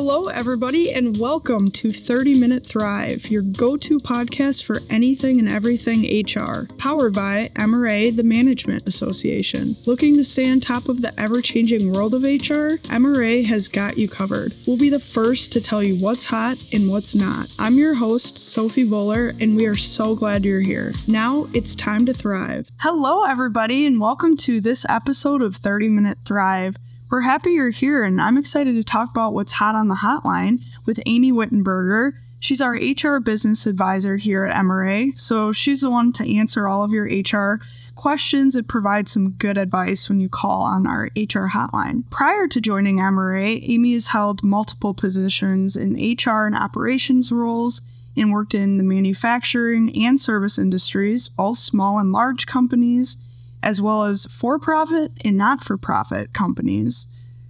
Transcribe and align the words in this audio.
Hello, 0.00 0.28
everybody, 0.28 0.92
and 0.92 1.16
welcome 1.16 1.72
to 1.72 1.90
30 1.90 2.38
Minute 2.38 2.64
Thrive, 2.64 3.28
your 3.32 3.42
go 3.42 3.76
to 3.78 3.98
podcast 3.98 4.62
for 4.62 4.78
anything 4.88 5.40
and 5.40 5.48
everything 5.48 6.04
HR, 6.24 6.68
powered 6.78 7.14
by 7.14 7.50
MRA, 7.56 8.14
the 8.14 8.22
Management 8.22 8.86
Association. 8.86 9.74
Looking 9.86 10.14
to 10.14 10.24
stay 10.24 10.48
on 10.48 10.60
top 10.60 10.88
of 10.88 11.02
the 11.02 11.18
ever 11.18 11.42
changing 11.42 11.92
world 11.92 12.14
of 12.14 12.22
HR? 12.22 12.78
MRA 12.94 13.44
has 13.46 13.66
got 13.66 13.98
you 13.98 14.08
covered. 14.08 14.54
We'll 14.68 14.76
be 14.76 14.88
the 14.88 15.00
first 15.00 15.50
to 15.54 15.60
tell 15.60 15.82
you 15.82 15.96
what's 15.96 16.22
hot 16.22 16.58
and 16.72 16.88
what's 16.88 17.16
not. 17.16 17.52
I'm 17.58 17.74
your 17.74 17.94
host, 17.94 18.38
Sophie 18.38 18.88
Boler, 18.88 19.34
and 19.40 19.56
we 19.56 19.66
are 19.66 19.76
so 19.76 20.14
glad 20.14 20.44
you're 20.44 20.60
here. 20.60 20.92
Now 21.08 21.48
it's 21.52 21.74
time 21.74 22.06
to 22.06 22.14
thrive. 22.14 22.70
Hello, 22.76 23.24
everybody, 23.24 23.84
and 23.84 24.00
welcome 24.00 24.36
to 24.36 24.60
this 24.60 24.86
episode 24.88 25.42
of 25.42 25.56
30 25.56 25.88
Minute 25.88 26.18
Thrive. 26.24 26.76
We're 27.10 27.22
happy 27.22 27.52
you're 27.52 27.70
here, 27.70 28.04
and 28.04 28.20
I'm 28.20 28.36
excited 28.36 28.74
to 28.74 28.84
talk 28.84 29.08
about 29.08 29.32
what's 29.32 29.52
hot 29.52 29.74
on 29.74 29.88
the 29.88 29.94
hotline 29.94 30.62
with 30.84 31.00
Amy 31.06 31.32
Whittenberger. 31.32 32.12
She's 32.38 32.60
our 32.60 32.72
HR 32.72 33.18
business 33.18 33.66
advisor 33.66 34.18
here 34.18 34.44
at 34.44 34.54
MRA, 34.54 35.18
so 35.18 35.50
she's 35.50 35.80
the 35.80 35.88
one 35.88 36.12
to 36.12 36.36
answer 36.36 36.68
all 36.68 36.84
of 36.84 36.90
your 36.90 37.06
HR 37.06 37.62
questions 37.94 38.54
and 38.54 38.68
provide 38.68 39.08
some 39.08 39.30
good 39.30 39.56
advice 39.56 40.10
when 40.10 40.20
you 40.20 40.28
call 40.28 40.60
on 40.60 40.86
our 40.86 41.04
HR 41.16 41.48
hotline. 41.48 42.04
Prior 42.10 42.46
to 42.46 42.60
joining 42.60 42.98
MRA, 42.98 43.58
Amy 43.66 43.94
has 43.94 44.08
held 44.08 44.42
multiple 44.42 44.92
positions 44.92 45.76
in 45.76 45.94
HR 45.94 46.44
and 46.44 46.54
operations 46.54 47.32
roles 47.32 47.80
and 48.18 48.32
worked 48.32 48.52
in 48.52 48.76
the 48.76 48.84
manufacturing 48.84 49.96
and 50.04 50.20
service 50.20 50.58
industries, 50.58 51.30
all 51.38 51.54
small 51.54 51.98
and 51.98 52.12
large 52.12 52.46
companies 52.46 53.16
as 53.62 53.80
well 53.80 54.04
as 54.04 54.26
for 54.26 54.58
profit 54.58 55.12
and 55.24 55.36
not 55.36 55.62
for 55.62 55.76
profit 55.76 56.32
companies. 56.32 57.06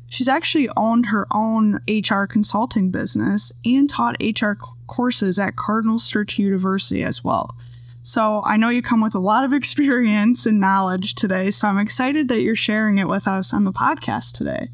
She's 0.08 0.28
actually 0.28 0.70
owned 0.76 1.06
her 1.06 1.26
own 1.30 1.80
HR 1.88 2.24
consulting 2.24 2.90
business 2.90 3.52
and 3.64 3.88
taught 3.90 4.16
HR 4.20 4.52
courses 4.86 5.38
at 5.38 5.56
Cardinal 5.56 5.98
Stritch 5.98 6.38
University 6.38 7.04
as 7.04 7.22
well. 7.22 7.54
So 8.02 8.42
I 8.46 8.56
know 8.56 8.70
you 8.70 8.80
come 8.80 9.02
with 9.02 9.14
a 9.14 9.20
lot 9.20 9.44
of 9.44 9.52
experience 9.52 10.46
and 10.46 10.60
knowledge 10.60 11.14
today, 11.14 11.50
so 11.50 11.68
I'm 11.68 11.78
excited 11.78 12.28
that 12.28 12.40
you're 12.40 12.56
sharing 12.56 12.98
it 12.98 13.08
with 13.08 13.28
us 13.28 13.52
on 13.52 13.64
the 13.64 13.72
podcast 13.72 14.36
today. 14.36 14.68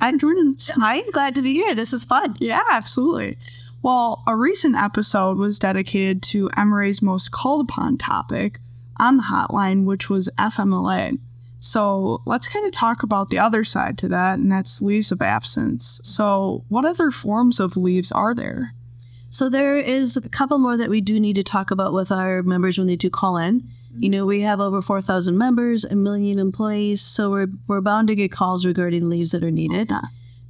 I'm 0.00 0.18
joining. 0.18 0.56
I'm 0.80 1.10
glad 1.10 1.34
to 1.34 1.42
be 1.42 1.52
here. 1.52 1.74
This 1.74 1.92
is 1.92 2.04
fun. 2.04 2.36
Yeah, 2.40 2.62
absolutely. 2.70 3.38
Well, 3.82 4.22
a 4.26 4.34
recent 4.34 4.74
episode 4.74 5.36
was 5.36 5.58
dedicated 5.58 6.22
to 6.24 6.48
MRA's 6.50 7.02
most 7.02 7.30
called 7.30 7.68
upon 7.68 7.98
topic, 7.98 8.58
on 8.98 9.16
the 9.16 9.24
hotline, 9.24 9.84
which 9.84 10.08
was 10.08 10.28
FMLA. 10.38 11.18
So 11.60 12.22
let's 12.26 12.48
kind 12.48 12.66
of 12.66 12.72
talk 12.72 13.02
about 13.02 13.30
the 13.30 13.38
other 13.38 13.64
side 13.64 13.98
to 13.98 14.08
that, 14.08 14.38
and 14.38 14.50
that's 14.50 14.82
leaves 14.82 15.10
of 15.10 15.22
absence. 15.22 16.00
So, 16.04 16.64
what 16.68 16.84
other 16.84 17.10
forms 17.10 17.58
of 17.58 17.76
leaves 17.76 18.12
are 18.12 18.34
there? 18.34 18.72
So, 19.30 19.48
there 19.48 19.76
is 19.76 20.16
a 20.16 20.28
couple 20.28 20.58
more 20.58 20.76
that 20.76 20.90
we 20.90 21.00
do 21.00 21.18
need 21.18 21.36
to 21.36 21.42
talk 21.42 21.70
about 21.70 21.92
with 21.92 22.12
our 22.12 22.42
members 22.42 22.78
when 22.78 22.86
they 22.86 22.96
do 22.96 23.10
call 23.10 23.36
in. 23.36 23.62
Mm-hmm. 23.62 24.02
You 24.02 24.10
know, 24.10 24.26
we 24.26 24.42
have 24.42 24.60
over 24.60 24.82
4,000 24.82 25.36
members, 25.36 25.84
a 25.84 25.96
million 25.96 26.38
employees, 26.38 27.00
so 27.00 27.30
we're, 27.30 27.48
we're 27.66 27.80
bound 27.80 28.08
to 28.08 28.14
get 28.14 28.30
calls 28.30 28.66
regarding 28.66 29.08
leaves 29.08 29.32
that 29.32 29.42
are 29.42 29.50
needed. 29.50 29.90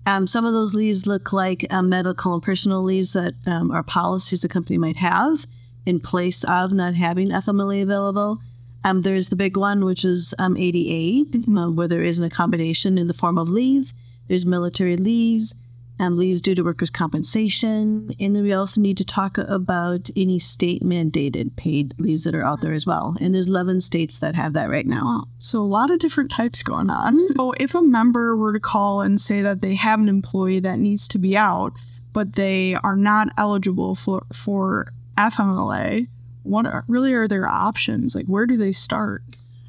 Um, 0.04 0.26
some 0.26 0.44
of 0.44 0.52
those 0.52 0.74
leaves 0.74 1.06
look 1.06 1.32
like 1.32 1.66
um, 1.70 1.88
medical 1.88 2.34
and 2.34 2.42
personal 2.42 2.82
leaves 2.82 3.12
that 3.14 3.34
um, 3.46 3.70
are 3.70 3.82
policies 3.82 4.42
the 4.42 4.48
company 4.48 4.76
might 4.76 4.96
have 4.96 5.46
in 5.86 6.00
place 6.00 6.44
of 6.44 6.72
not 6.72 6.94
having 6.94 7.30
FMLA 7.30 7.82
available. 7.82 8.40
Um, 8.84 9.02
there's 9.02 9.30
the 9.30 9.36
big 9.36 9.56
one, 9.56 9.84
which 9.84 10.04
is 10.04 10.34
um, 10.38 10.56
ADA, 10.56 11.30
mm-hmm. 11.30 11.58
uh, 11.58 11.70
where 11.70 11.88
there 11.88 12.04
is 12.04 12.18
an 12.18 12.24
accommodation 12.24 12.98
in 12.98 13.06
the 13.06 13.14
form 13.14 13.38
of 13.38 13.48
leave. 13.48 13.92
There's 14.28 14.44
military 14.44 14.96
leaves, 14.96 15.54
um, 15.98 16.16
leaves 16.16 16.40
due 16.40 16.54
to 16.54 16.62
workers' 16.62 16.90
compensation. 16.90 18.14
And 18.20 18.36
then 18.36 18.42
we 18.42 18.52
also 18.52 18.80
need 18.80 18.96
to 18.98 19.04
talk 19.04 19.38
about 19.38 20.10
any 20.14 20.38
state 20.38 20.82
mandated 20.82 21.56
paid 21.56 21.94
leaves 21.98 22.24
that 22.24 22.34
are 22.34 22.44
out 22.44 22.60
there 22.60 22.74
as 22.74 22.86
well. 22.86 23.16
And 23.20 23.34
there's 23.34 23.48
11 23.48 23.80
states 23.80 24.18
that 24.18 24.34
have 24.34 24.52
that 24.52 24.70
right 24.70 24.86
now. 24.86 25.26
So 25.38 25.60
a 25.60 25.64
lot 25.64 25.90
of 25.90 25.98
different 25.98 26.30
types 26.30 26.62
going 26.62 26.90
on. 26.90 27.34
So 27.34 27.54
if 27.58 27.74
a 27.74 27.82
member 27.82 28.36
were 28.36 28.52
to 28.52 28.60
call 28.60 29.00
and 29.00 29.20
say 29.20 29.42
that 29.42 29.62
they 29.62 29.74
have 29.74 30.00
an 30.00 30.08
employee 30.08 30.60
that 30.60 30.78
needs 30.78 31.08
to 31.08 31.18
be 31.18 31.36
out, 31.36 31.72
but 32.12 32.34
they 32.34 32.74
are 32.82 32.96
not 32.96 33.28
eligible 33.36 33.94
for, 33.94 34.24
for 34.32 34.92
FMLA, 35.18 36.08
what 36.42 36.66
are, 36.66 36.84
really 36.88 37.12
are 37.12 37.28
their 37.28 37.48
options? 37.48 38.14
Like, 38.14 38.26
where 38.26 38.46
do 38.46 38.56
they 38.56 38.72
start? 38.72 39.22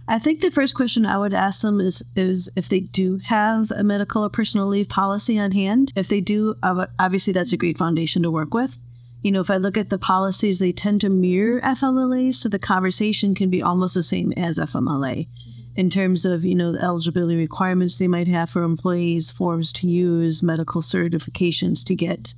I 0.10 0.20
think 0.20 0.40
the 0.40 0.52
first 0.52 0.74
question 0.74 1.06
I 1.06 1.18
would 1.18 1.34
ask 1.34 1.62
them 1.62 1.82
is 1.82 2.02
is 2.16 2.50
if 2.56 2.70
they 2.70 2.80
do 2.80 3.18
have 3.26 3.72
a 3.72 3.84
medical 3.84 4.24
or 4.24 4.30
personal 4.30 4.68
leave 4.68 4.88
policy 4.88 5.38
on 5.38 5.52
hand. 5.52 5.92
If 5.96 6.08
they 6.08 6.22
do, 6.22 6.56
obviously 6.64 7.34
that's 7.34 7.52
a 7.52 7.58
great 7.58 7.78
foundation 7.78 8.24
to 8.24 8.32
work 8.32 8.54
with. 8.54 8.78
You 9.22 9.32
know, 9.34 9.42
if 9.42 9.52
I 9.52 9.58
look 9.58 9.78
at 9.78 9.90
the 9.90 9.98
policies, 9.98 10.60
they 10.60 10.72
tend 10.72 11.02
to 11.02 11.10
mirror 11.10 11.60
FMLA, 11.60 12.34
so 12.34 12.48
the 12.48 12.60
conversation 12.60 13.36
can 13.36 13.50
be 13.50 13.62
almost 13.62 13.96
the 13.96 14.04
same 14.04 14.32
as 14.38 14.58
FMLA 14.58 15.28
mm-hmm. 15.28 15.52
in 15.76 15.90
terms 15.90 16.24
of 16.24 16.46
you 16.46 16.56
know 16.56 16.72
the 16.72 16.82
eligibility 16.82 17.36
requirements 17.36 17.98
they 17.98 18.08
might 18.08 18.28
have 18.30 18.50
for 18.50 18.64
employees, 18.64 19.30
forms 19.30 19.74
to 19.74 19.88
use, 19.88 20.42
medical 20.42 20.82
certifications 20.82 21.84
to 21.84 21.96
get 21.96 22.34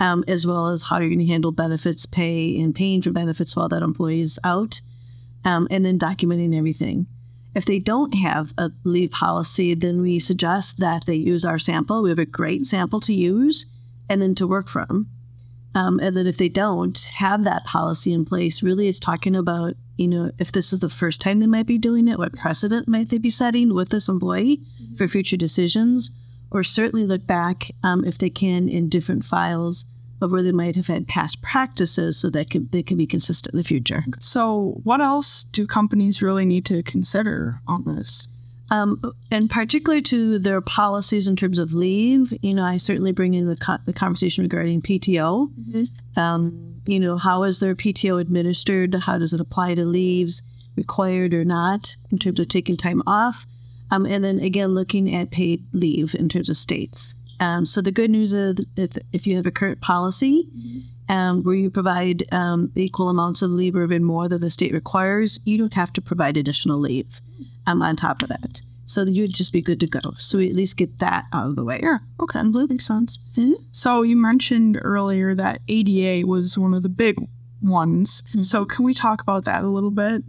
um, 0.00 0.24
as 0.28 0.46
well 0.46 0.68
as 0.68 0.84
how 0.84 0.98
you're 0.98 1.08
going 1.08 1.18
to 1.18 1.26
handle 1.26 1.52
benefits, 1.52 2.06
pay, 2.06 2.58
and 2.60 2.74
paying 2.74 3.02
for 3.02 3.10
benefits 3.10 3.56
while 3.56 3.68
that 3.68 3.82
employee 3.82 4.20
is 4.20 4.38
out, 4.44 4.80
um, 5.44 5.66
and 5.70 5.84
then 5.84 5.98
documenting 5.98 6.56
everything. 6.56 7.06
If 7.54 7.64
they 7.64 7.78
don't 7.78 8.14
have 8.14 8.52
a 8.56 8.70
leave 8.84 9.10
policy, 9.10 9.74
then 9.74 10.00
we 10.00 10.18
suggest 10.18 10.78
that 10.78 11.06
they 11.06 11.14
use 11.14 11.44
our 11.44 11.58
sample. 11.58 12.02
We 12.02 12.10
have 12.10 12.18
a 12.18 12.26
great 12.26 12.66
sample 12.66 13.00
to 13.00 13.12
use 13.12 13.66
and 14.08 14.22
then 14.22 14.34
to 14.36 14.46
work 14.46 14.68
from. 14.68 15.08
Um, 15.74 16.00
and 16.00 16.16
then 16.16 16.26
if 16.26 16.38
they 16.38 16.48
don't 16.48 16.98
have 17.16 17.44
that 17.44 17.64
policy 17.64 18.12
in 18.12 18.24
place, 18.24 18.62
really 18.62 18.88
it's 18.88 18.98
talking 18.98 19.36
about, 19.36 19.74
you 19.96 20.08
know, 20.08 20.30
if 20.38 20.52
this 20.52 20.72
is 20.72 20.80
the 20.80 20.88
first 20.88 21.20
time 21.20 21.40
they 21.40 21.46
might 21.46 21.66
be 21.66 21.78
doing 21.78 22.08
it, 22.08 22.18
what 22.18 22.32
precedent 22.32 22.88
might 22.88 23.10
they 23.10 23.18
be 23.18 23.30
setting 23.30 23.74
with 23.74 23.90
this 23.90 24.08
employee 24.08 24.60
mm-hmm. 24.80 24.96
for 24.96 25.08
future 25.08 25.36
decisions? 25.36 26.10
Or 26.50 26.62
certainly 26.62 27.04
look 27.04 27.26
back 27.26 27.70
um, 27.82 28.04
if 28.04 28.18
they 28.18 28.30
can 28.30 28.68
in 28.68 28.88
different 28.88 29.24
files 29.24 29.86
of 30.20 30.32
where 30.32 30.42
they 30.42 30.52
might 30.52 30.76
have 30.76 30.88
had 30.88 31.06
past 31.06 31.42
practices 31.42 32.18
so 32.18 32.28
that 32.30 32.50
can, 32.50 32.68
they 32.72 32.82
can 32.82 32.96
be 32.96 33.06
consistent 33.06 33.54
in 33.54 33.58
the 33.58 33.64
future. 33.64 34.04
So, 34.18 34.80
what 34.82 35.00
else 35.00 35.44
do 35.44 35.66
companies 35.66 36.22
really 36.22 36.44
need 36.44 36.64
to 36.66 36.82
consider 36.82 37.60
on 37.66 37.84
this? 37.84 38.28
Um, 38.70 39.00
and 39.30 39.48
particularly 39.48 40.02
to 40.02 40.38
their 40.38 40.60
policies 40.60 41.26
in 41.26 41.36
terms 41.36 41.58
of 41.58 41.72
leave, 41.72 42.34
you 42.42 42.54
know, 42.54 42.64
I 42.64 42.76
certainly 42.76 43.12
bring 43.12 43.34
in 43.34 43.48
the, 43.48 43.56
co- 43.56 43.78
the 43.86 43.94
conversation 43.94 44.44
regarding 44.44 44.82
PTO. 44.82 45.50
Mm-hmm. 45.50 46.20
Um, 46.20 46.82
you 46.86 47.00
know, 47.00 47.16
how 47.16 47.44
is 47.44 47.60
their 47.60 47.74
PTO 47.74 48.20
administered? 48.20 48.94
How 48.94 49.18
does 49.18 49.32
it 49.32 49.40
apply 49.40 49.74
to 49.74 49.84
leaves, 49.84 50.42
required 50.76 51.32
or 51.32 51.44
not, 51.44 51.96
in 52.10 52.18
terms 52.18 52.40
of 52.40 52.48
taking 52.48 52.76
time 52.76 53.02
off? 53.06 53.46
Um, 53.90 54.06
and 54.06 54.22
then 54.22 54.40
again, 54.40 54.74
looking 54.74 55.14
at 55.14 55.30
paid 55.30 55.64
leave 55.72 56.14
in 56.14 56.28
terms 56.28 56.48
of 56.48 56.56
states. 56.56 57.14
Um, 57.40 57.64
so 57.64 57.80
the 57.80 57.92
good 57.92 58.10
news 58.10 58.32
is 58.32 58.56
if, 58.76 58.98
if 59.12 59.26
you 59.26 59.36
have 59.36 59.46
a 59.46 59.50
current 59.50 59.80
policy 59.80 60.48
um, 61.08 61.42
where 61.42 61.54
you 61.54 61.70
provide 61.70 62.24
um, 62.32 62.72
equal 62.74 63.08
amounts 63.08 63.42
of 63.42 63.50
leave 63.50 63.76
or 63.76 63.84
even 63.84 64.04
more 64.04 64.28
than 64.28 64.40
the 64.40 64.50
state 64.50 64.72
requires, 64.72 65.38
you 65.44 65.56
don't 65.56 65.74
have 65.74 65.92
to 65.94 66.00
provide 66.00 66.36
additional 66.36 66.78
leave 66.78 67.20
um, 67.66 67.80
on 67.80 67.96
top 67.96 68.22
of 68.22 68.28
that. 68.28 68.60
So 68.86 69.04
you'd 69.04 69.34
just 69.34 69.52
be 69.52 69.60
good 69.60 69.80
to 69.80 69.86
go. 69.86 70.00
So 70.18 70.38
we 70.38 70.48
at 70.48 70.56
least 70.56 70.78
get 70.78 70.98
that 70.98 71.26
out 71.32 71.48
of 71.48 71.56
the 71.56 71.64
way. 71.64 71.78
Yeah, 71.82 71.98
okay, 72.20 72.40
that 72.40 72.66
makes 72.70 72.86
sense. 72.86 73.18
Mm-hmm. 73.36 73.62
So 73.70 74.02
you 74.02 74.16
mentioned 74.16 74.78
earlier 74.82 75.34
that 75.34 75.60
ADA 75.68 76.26
was 76.26 76.56
one 76.56 76.72
of 76.72 76.82
the 76.82 76.88
big 76.88 77.16
ones. 77.62 78.22
Mm-hmm. 78.30 78.42
So 78.42 78.64
can 78.64 78.86
we 78.86 78.94
talk 78.94 79.20
about 79.20 79.44
that 79.44 79.62
a 79.62 79.68
little 79.68 79.90
bit? 79.90 80.22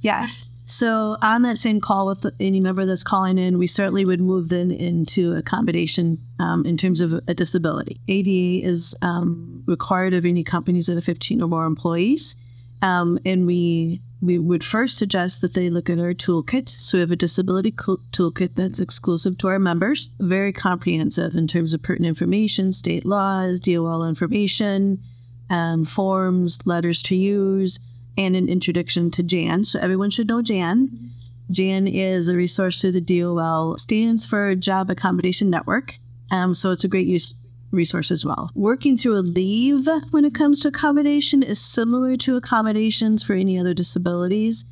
Yes. 0.00 0.46
So 0.66 1.16
on 1.22 1.42
that 1.42 1.58
same 1.58 1.80
call 1.80 2.06
with 2.06 2.26
any 2.40 2.58
member 2.58 2.84
that's 2.84 3.04
calling 3.04 3.38
in, 3.38 3.56
we 3.56 3.68
certainly 3.68 4.04
would 4.04 4.20
move 4.20 4.48
them 4.48 4.72
into 4.72 5.32
accommodation 5.34 6.18
um, 6.40 6.66
in 6.66 6.76
terms 6.76 7.00
of 7.00 7.12
a 7.28 7.34
disability. 7.34 8.00
ADA 8.08 8.66
is 8.66 8.94
um, 9.00 9.62
required 9.66 10.12
of 10.12 10.26
any 10.26 10.42
companies 10.42 10.86
that 10.86 10.96
have 10.96 11.04
15 11.04 11.40
or 11.40 11.48
more 11.48 11.66
employees, 11.66 12.34
um, 12.82 13.18
and 13.24 13.46
we 13.46 14.02
we 14.22 14.38
would 14.38 14.64
first 14.64 14.96
suggest 14.96 15.40
that 15.42 15.52
they 15.52 15.68
look 15.68 15.88
at 15.90 15.98
our 15.98 16.14
toolkit. 16.14 16.68
So 16.68 16.96
we 16.96 17.00
have 17.00 17.10
a 17.10 17.16
disability 17.16 17.70
co- 17.70 18.00
toolkit 18.12 18.54
that's 18.54 18.80
exclusive 18.80 19.36
to 19.38 19.48
our 19.48 19.58
members, 19.58 20.08
very 20.18 20.52
comprehensive 20.52 21.36
in 21.36 21.46
terms 21.46 21.74
of 21.74 21.82
pertinent 21.82 22.08
information, 22.08 22.72
state 22.72 23.04
laws, 23.04 23.60
DOL 23.60 24.02
information, 24.04 25.02
um, 25.50 25.84
forms, 25.84 26.66
letters 26.66 27.02
to 27.04 27.14
use 27.14 27.78
and 28.16 28.36
an 28.36 28.48
introduction 28.48 29.10
to 29.12 29.22
JAN. 29.22 29.64
So 29.64 29.78
everyone 29.80 30.10
should 30.10 30.28
know 30.28 30.42
JAN. 30.42 31.10
JAN 31.50 31.86
is 31.86 32.28
a 32.28 32.34
resource 32.34 32.80
through 32.80 32.92
the 32.92 33.00
DOL, 33.00 33.78
stands 33.78 34.26
for 34.26 34.54
Job 34.54 34.90
Accommodation 34.90 35.50
Network. 35.50 35.96
Um, 36.30 36.54
so 36.54 36.72
it's 36.72 36.84
a 36.84 36.88
great 36.88 37.06
use 37.06 37.34
resource 37.70 38.10
as 38.10 38.24
well. 38.24 38.50
Working 38.54 38.96
through 38.96 39.18
a 39.18 39.20
leave 39.20 39.88
when 40.10 40.24
it 40.24 40.34
comes 40.34 40.60
to 40.60 40.68
accommodation 40.68 41.42
is 41.42 41.60
similar 41.60 42.16
to 42.18 42.36
accommodations 42.36 43.22
for 43.22 43.34
any 43.34 43.58
other 43.58 43.74
disabilities. 43.74 44.64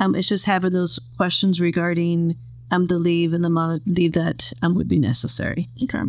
Um, 0.00 0.14
it's 0.14 0.28
just 0.28 0.46
having 0.46 0.72
those 0.72 0.98
questions 1.16 1.60
regarding 1.60 2.36
um, 2.70 2.86
the 2.86 2.98
leave 2.98 3.32
and 3.32 3.44
the 3.44 3.48
amount 3.48 3.82
of 3.82 3.86
leave 3.86 4.12
that 4.12 4.52
um, 4.62 4.74
would 4.74 4.88
be 4.88 4.98
necessary. 4.98 5.68
Okay. 5.82 6.00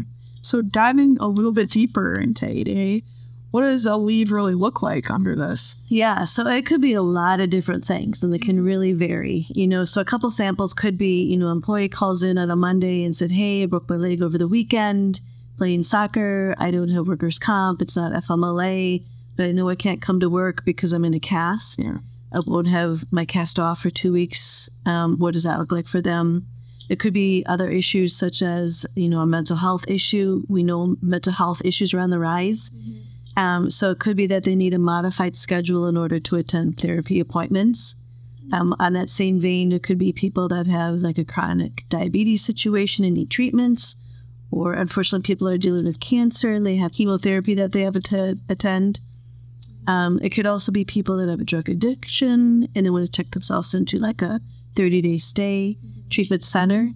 So 0.42 0.62
diving 0.62 1.18
a 1.20 1.28
little 1.28 1.52
bit 1.52 1.70
deeper 1.70 2.14
into 2.20 2.48
ADA, 2.48 3.06
what 3.52 3.62
does 3.62 3.86
a 3.86 3.96
leave 3.96 4.32
really 4.32 4.54
look 4.54 4.82
like 4.82 5.10
under 5.10 5.36
this? 5.36 5.76
Yeah, 5.88 6.26
so 6.26 6.48
it 6.48 6.66
could 6.66 6.82
be 6.82 6.94
a 6.94 7.02
lot 7.02 7.40
of 7.40 7.50
different 7.50 7.86
things 7.86 8.22
and 8.22 8.34
they 8.34 8.40
can 8.40 8.64
really 8.64 8.94
vary. 8.94 9.48
You 9.50 9.68
know, 9.68 9.86
so 9.86 10.02
a 10.02 10.06
couple 10.06 10.30
samples 10.32 10.74
could 10.74 10.98
be, 10.98 11.24
you 11.24 11.38
know, 11.38 11.50
employee 11.50 11.90
calls 11.90 12.24
in 12.24 12.38
on 12.38 12.52
a 12.52 12.56
Monday 12.56 13.04
and 13.04 13.16
said, 13.16 13.32
Hey, 13.32 13.64
I 13.64 13.66
broke 13.66 13.90
my 13.90 13.96
leg 13.96 14.22
over 14.22 14.38
the 14.38 14.48
weekend 14.48 15.22
playing 15.58 15.84
soccer. 15.84 16.56
I 16.58 16.72
don't 16.72 16.90
have 16.90 17.08
workers' 17.08 17.40
comp. 17.40 17.82
It's 17.82 17.96
not 17.96 18.12
FMLA, 18.12 19.04
but 19.36 19.48
I 19.48 19.52
know 19.52 19.70
I 19.70 19.76
can't 19.76 20.02
come 20.02 20.20
to 20.20 20.30
work 20.30 20.64
because 20.64 20.94
I'm 20.94 21.06
in 21.06 21.14
a 21.14 21.20
cast. 21.20 21.80
Yeah. 21.80 21.98
I 22.32 22.40
won't 22.46 22.68
have 22.68 23.06
my 23.12 23.26
cast 23.26 23.60
off 23.60 23.80
for 23.80 23.90
two 23.90 24.14
weeks. 24.14 24.70
Um, 24.86 25.18
what 25.18 25.34
does 25.34 25.44
that 25.44 25.60
look 25.60 25.72
like 25.72 25.88
for 25.88 26.02
them? 26.02 26.46
It 26.90 27.00
could 27.00 27.14
be 27.14 27.44
other 27.48 27.70
issues 27.70 28.16
such 28.16 28.42
as, 28.42 28.86
you 28.96 29.10
know, 29.10 29.22
a 29.22 29.28
mental 29.28 29.58
health 29.58 29.86
issue. 29.88 30.44
We 30.48 30.64
know 30.64 30.96
mental 31.02 31.34
health 31.34 31.62
issues 31.66 31.94
are 31.94 32.00
on 32.00 32.12
the 32.12 32.20
rise. 32.20 32.72
Um, 33.38 33.70
so 33.70 33.92
it 33.92 34.00
could 34.00 34.18
be 34.18 34.26
that 34.28 34.44
they 34.44 34.56
need 34.56 34.74
a 34.74 34.80
modified 34.80 35.36
schedule 35.36 35.88
in 35.88 35.96
order 35.96 36.20
to 36.20 36.36
attend 36.36 36.80
therapy 36.80 37.20
appointments. 37.20 37.96
Um, 38.52 38.76
on 38.80 38.94
that 38.94 39.10
same 39.10 39.40
vein, 39.40 39.72
it 39.72 39.84
could 39.84 40.00
be 40.00 40.12
people 40.12 40.48
that 40.48 40.66
have 40.66 40.96
like 41.02 41.20
a 41.20 41.26
chronic 41.26 41.84
diabetes 41.88 42.44
situation 42.44 43.06
and 43.06 43.14
need 43.14 43.30
treatments, 43.30 43.96
or 44.50 44.74
unfortunately, 44.74 45.26
people 45.26 45.48
are 45.48 45.58
dealing 45.58 45.86
with 45.86 46.00
cancer 46.00 46.52
and 46.52 46.66
they 46.66 46.78
have 46.78 46.94
chemotherapy 46.94 47.54
that 47.54 47.74
they 47.74 47.82
have 47.82 48.02
to 48.02 48.40
attend. 48.50 49.02
Um, 49.86 50.20
it 50.24 50.30
could 50.30 50.48
also 50.48 50.72
be 50.72 50.84
people 50.84 51.18
that 51.18 51.30
have 51.30 51.42
a 51.42 51.46
drug 51.46 51.70
addiction 51.70 52.68
and 52.74 52.86
they 52.86 52.90
want 52.90 53.06
to 53.06 53.12
check 53.12 53.32
themselves 53.32 53.74
into 53.74 54.00
like 54.00 54.22
a 54.22 54.42
30 54.76 55.02
day 55.02 55.18
stay 55.18 55.78
treatment 56.10 56.44
center. 56.44 56.92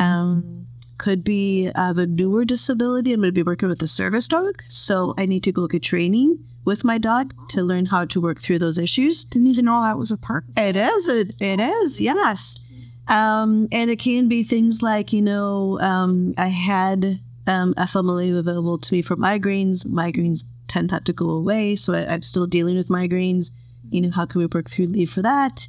Um, 0.00 0.57
could 0.98 1.24
be 1.24 1.70
I 1.74 1.86
have 1.86 1.98
a 1.98 2.06
newer 2.06 2.44
disability. 2.44 3.12
I'm 3.12 3.20
going 3.20 3.28
to 3.28 3.32
be 3.32 3.42
working 3.42 3.68
with 3.68 3.82
a 3.82 3.88
service 3.88 4.28
dog, 4.28 4.62
so 4.68 5.14
I 5.16 5.26
need 5.26 5.44
to 5.44 5.52
go 5.52 5.66
get 5.66 5.82
training 5.82 6.44
with 6.64 6.84
my 6.84 6.98
dog 6.98 7.32
to 7.48 7.62
learn 7.62 7.86
how 7.86 8.04
to 8.04 8.20
work 8.20 8.40
through 8.40 8.58
those 8.58 8.78
issues. 8.78 9.24
Didn't 9.24 9.48
even 9.48 9.64
know 9.64 9.82
that 9.82 9.96
was 9.96 10.10
a 10.10 10.16
part. 10.16 10.44
It 10.56 10.76
is. 10.76 11.08
It, 11.08 11.34
it 11.40 11.60
is. 11.60 12.00
Yes. 12.00 12.60
Um, 13.06 13.68
and 13.72 13.90
it 13.90 13.98
can 13.98 14.28
be 14.28 14.42
things 14.42 14.82
like 14.82 15.12
you 15.12 15.22
know 15.22 15.80
um, 15.80 16.34
I 16.36 16.48
had 16.48 17.20
um, 17.46 17.74
FMLA 17.74 18.38
available 18.38 18.78
to 18.78 18.94
me 18.94 19.02
for 19.02 19.16
migraines. 19.16 19.86
Migraines 19.86 20.44
tend 20.66 20.90
not 20.90 21.06
to 21.06 21.12
go 21.12 21.30
away, 21.30 21.74
so 21.74 21.94
I, 21.94 22.06
I'm 22.06 22.22
still 22.22 22.46
dealing 22.46 22.76
with 22.76 22.88
migraines. 22.88 23.50
You 23.90 24.02
know, 24.02 24.10
how 24.10 24.26
can 24.26 24.40
we 24.40 24.46
work 24.46 24.68
through 24.68 24.86
leave 24.86 25.10
for 25.10 25.22
that? 25.22 25.68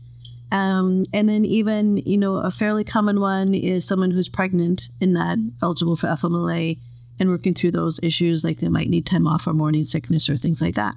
Um, 0.51 1.05
and 1.13 1.29
then 1.29 1.45
even, 1.45 1.97
you 1.97 2.17
know, 2.17 2.37
a 2.37 2.49
fairly 2.51 2.83
common 2.83 3.19
one 3.19 3.53
is 3.53 3.85
someone 3.85 4.11
who's 4.11 4.29
pregnant 4.29 4.89
and 4.99 5.13
not 5.13 5.37
eligible 5.61 5.95
for 5.95 6.07
FMLA 6.07 6.77
and 7.19 7.29
working 7.29 7.53
through 7.53 7.71
those 7.71 7.99
issues, 8.01 8.43
like 8.43 8.59
they 8.59 8.69
might 8.69 8.89
need 8.89 9.05
time 9.05 9.27
off 9.27 9.45
or 9.45 9.53
morning 9.53 9.83
sickness 9.83 10.29
or 10.29 10.37
things 10.37 10.61
like 10.61 10.75
that. 10.75 10.95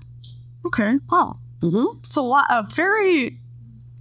Okay. 0.64 0.98
Wow. 1.10 1.36
Mm-hmm. 1.60 1.98
It's 2.04 2.16
a 2.16 2.22
lot, 2.22 2.46
a 2.48 2.66
very 2.74 3.38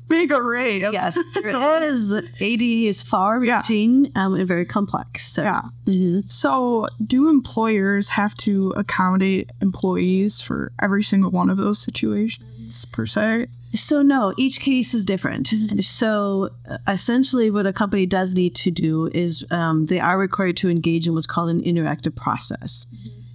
big 0.07 0.31
array 0.31 0.81
of. 0.83 0.93
Yes, 0.93 1.17
it 1.35 1.83
is. 1.83 2.13
AD 2.13 2.61
is 2.61 3.01
far 3.01 3.43
Yeah. 3.43 3.57
reaching 3.57 4.11
um, 4.15 4.35
and 4.35 4.47
very 4.47 4.65
complex. 4.65 5.27
So, 5.27 5.43
Yeah. 5.43 5.61
Mhm. 5.85 6.31
So, 6.31 6.87
do 7.05 7.29
employers 7.29 8.09
have 8.09 8.35
to 8.37 8.71
accommodate 8.77 9.49
employees 9.61 10.41
for 10.41 10.71
every 10.81 11.03
single 11.03 11.31
one 11.31 11.49
of 11.49 11.57
those 11.57 11.79
situations 11.79 12.85
per 12.85 13.05
se? 13.05 13.47
So 13.73 14.01
no, 14.01 14.33
each 14.37 14.59
case 14.59 14.93
is 14.93 15.05
different. 15.05 15.53
So 15.81 16.49
uh, 16.69 16.77
essentially, 16.87 17.49
what 17.49 17.65
a 17.65 17.73
company 17.73 18.05
does 18.05 18.33
need 18.33 18.53
to 18.55 18.71
do 18.71 19.07
is 19.13 19.45
um, 19.49 19.85
they 19.85 19.99
are 19.99 20.17
required 20.17 20.57
to 20.57 20.69
engage 20.69 21.07
in 21.07 21.13
what's 21.13 21.27
called 21.27 21.49
an 21.49 21.63
interactive 21.63 22.15
process, 22.15 22.85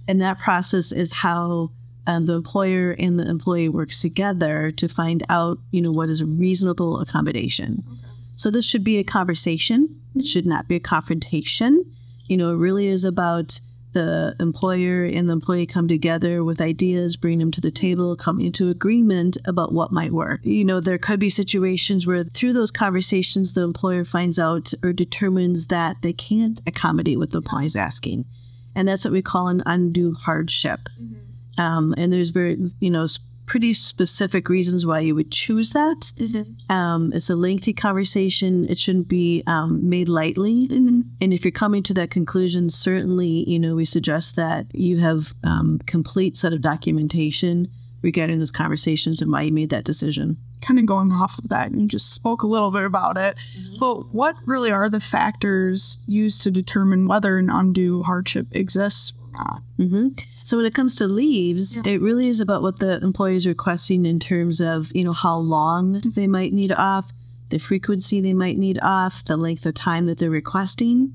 and 0.07 0.21
that 0.21 0.37
process 0.37 0.91
is 0.91 1.11
how 1.11 1.71
um, 2.05 2.25
the 2.25 2.33
employer 2.33 2.91
and 2.97 3.19
the 3.19 3.27
employee 3.27 3.67
works 3.69 4.01
together 4.01 4.71
to 4.71 4.87
find 4.87 5.23
out, 5.27 5.59
you 5.71 5.81
know, 5.81 5.91
what 5.91 6.09
is 6.09 6.21
a 6.21 6.25
reasonable 6.25 6.99
accommodation. 6.99 7.83
So 8.35 8.51
this 8.51 8.65
should 8.65 8.83
be 8.83 8.97
a 8.97 9.03
conversation. 9.03 9.99
It 10.15 10.25
should 10.25 10.45
not 10.45 10.67
be 10.67 10.75
a 10.75 10.79
confrontation. 10.79 11.83
You 12.27 12.37
know, 12.37 12.51
it 12.51 12.57
really 12.57 12.87
is 12.87 13.03
about 13.03 13.59
the 13.97 14.35
employer 14.39 15.05
and 15.05 15.27
the 15.27 15.33
employee 15.33 15.65
come 15.65 15.87
together 15.87 16.43
with 16.43 16.61
ideas, 16.61 17.17
bring 17.17 17.39
them 17.39 17.49
to 17.49 17.59
the 17.59 17.71
table, 17.71 18.15
come 18.15 18.39
into 18.39 18.69
agreement 18.69 19.39
about 19.45 19.73
what 19.73 19.91
might 19.91 20.11
work. 20.11 20.39
You 20.43 20.63
know, 20.63 20.79
there 20.79 20.99
could 20.99 21.19
be 21.19 21.31
situations 21.31 22.05
where 22.05 22.23
through 22.23 22.53
those 22.53 22.69
conversations, 22.69 23.53
the 23.53 23.61
employer 23.61 24.03
finds 24.05 24.37
out 24.37 24.71
or 24.83 24.93
determines 24.93 25.67
that 25.67 25.95
they 26.03 26.13
can't 26.13 26.61
accommodate 26.67 27.17
what 27.17 27.31
the 27.31 27.39
employee 27.39 27.65
is 27.65 27.75
asking. 27.75 28.25
And 28.75 28.87
that's 28.87 29.03
what 29.03 29.13
we 29.13 29.23
call 29.23 29.47
an 29.47 29.63
undue 29.65 30.13
hardship. 30.13 30.89
Um, 31.57 31.95
and 31.97 32.13
there's 32.13 32.29
very, 32.29 32.55
you 32.79 32.91
know, 32.91 33.07
pretty 33.47 33.73
specific 33.73 34.49
reasons 34.49 34.85
why 34.85 34.99
you 34.99 35.15
would 35.15 35.31
choose 35.31 35.71
that. 35.71 36.11
Um, 36.69 37.11
it's 37.13 37.29
a 37.29 37.35
lengthy 37.35 37.73
conversation. 37.73 38.69
It 38.69 38.77
shouldn't 38.77 39.07
be 39.07 39.41
um, 39.47 39.89
made 39.89 40.09
lightly. 40.09 40.67
And 40.69 41.33
if 41.33 41.43
you're 41.43 41.51
coming 41.51 41.81
to 41.83 41.93
that 41.95 42.11
conclusion, 42.11 42.69
certainly, 42.69 43.49
you 43.49 43.57
know, 43.57 43.73
we 43.75 43.85
suggest 43.85 44.35
that 44.35 44.67
you 44.75 44.97
have 44.99 45.33
um, 45.43 45.79
complete 45.87 46.37
set 46.37 46.53
of 46.53 46.61
documentation 46.61 47.69
regarding 48.01 48.37
those 48.37 48.51
conversations 48.51 49.21
and 49.21 49.31
why 49.31 49.41
you 49.41 49.51
made 49.51 49.69
that 49.69 49.85
decision. 49.85 50.37
Kind 50.61 50.79
of 50.79 50.85
going 50.85 51.11
off 51.11 51.37
of 51.39 51.49
that, 51.49 51.71
you 51.73 51.87
just 51.87 52.13
spoke 52.13 52.43
a 52.43 52.47
little 52.47 52.71
bit 52.71 52.83
about 52.83 53.17
it. 53.17 53.37
But 53.79 54.13
what 54.13 54.35
really 54.45 54.71
are 54.71 54.89
the 54.89 54.99
factors 54.99 56.03
used 56.05 56.41
to 56.43 56.51
determine 56.51 57.07
whether 57.07 57.37
an 57.37 57.49
undue 57.49 58.03
hardship 58.03 58.47
exists 58.51 59.13
not? 59.37 59.61
hmm 59.77 60.09
So 60.43 60.57
when 60.57 60.65
it 60.65 60.73
comes 60.73 60.95
to 60.97 61.07
leaves, 61.07 61.77
it 61.77 62.01
really 62.01 62.27
is 62.27 62.39
about 62.41 62.61
what 62.61 62.79
the 62.79 63.01
employee 63.01 63.35
is 63.35 63.47
requesting 63.47 64.05
in 64.05 64.19
terms 64.19 64.59
of 64.59 64.91
you 64.95 65.03
know 65.03 65.13
how 65.13 65.37
long 65.37 66.01
they 66.01 66.27
might 66.27 66.53
need 66.53 66.71
off, 66.71 67.11
the 67.49 67.57
frequency 67.57 68.19
they 68.21 68.33
might 68.33 68.57
need 68.57 68.79
off, 68.81 69.23
the 69.25 69.37
length 69.37 69.65
of 69.65 69.73
time 69.73 70.05
that 70.05 70.17
they're 70.17 70.29
requesting. 70.29 71.13